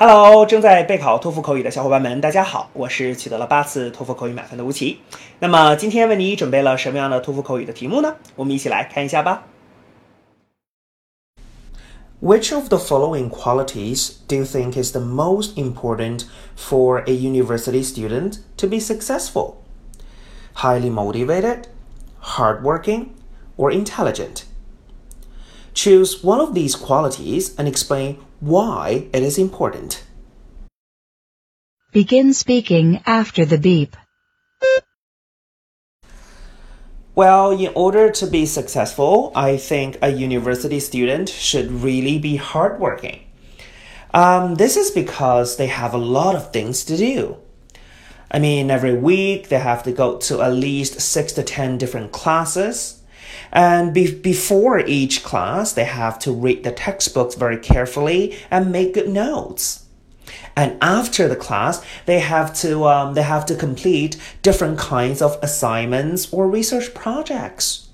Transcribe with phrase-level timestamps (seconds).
[0.00, 5.00] Hello，正在备考托福口语的小伙伴们，大家好，我是取得了八次托福口语满分的吴奇。
[5.38, 8.16] 那么今天为你准备了什么样的托福口语的题目呢？
[8.34, 9.44] 我们一起来看一下吧。
[12.20, 16.24] Which of the following qualities do you think is the most important
[16.56, 19.56] for a university student to be successful?
[20.54, 21.68] Highly motivated,
[22.22, 23.08] hardworking,
[23.58, 24.44] or intelligent?
[25.73, 30.03] Choose one of these qualities and explain why it is important.
[31.91, 33.95] Begin speaking after the beep.
[37.13, 43.27] Well, in order to be successful, I think a university student should really be hardworking.
[44.13, 47.37] Um, this is because they have a lot of things to do.
[48.31, 52.13] I mean, every week they have to go to at least six to ten different
[52.13, 53.00] classes.
[53.51, 58.93] And be- before each class, they have to read the textbooks very carefully and make
[58.93, 59.85] good notes.
[60.55, 65.37] And after the class, they have to um, they have to complete different kinds of
[65.41, 67.89] assignments or research projects.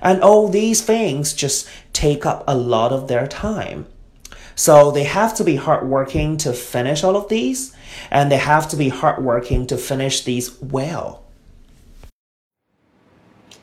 [0.00, 3.86] And all these things just take up a lot of their time.
[4.54, 7.74] So they have to be hardworking to finish all of these,
[8.10, 11.24] and they have to be hardworking to finish these well.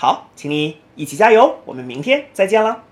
[0.00, 2.84] 好，请你一起加油，我们明天再见了。